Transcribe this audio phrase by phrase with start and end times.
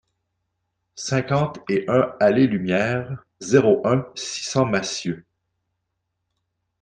[0.95, 5.27] cinquante et un allée Lumière, zéro un, six cents Massieux